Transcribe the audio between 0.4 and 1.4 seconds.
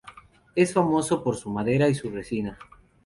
Es famoso por